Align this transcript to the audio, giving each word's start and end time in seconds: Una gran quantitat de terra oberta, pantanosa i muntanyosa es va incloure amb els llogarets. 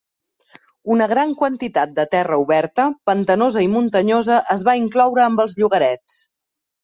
Una 0.93 1.07
gran 1.09 1.33
quantitat 1.41 1.91
de 1.99 2.05
terra 2.15 2.39
oberta, 2.45 2.85
pantanosa 3.11 3.65
i 3.65 3.69
muntanyosa 3.75 4.41
es 4.57 4.63
va 4.69 4.77
incloure 4.83 5.25
amb 5.27 5.45
els 5.45 5.55
llogarets. 5.61 6.17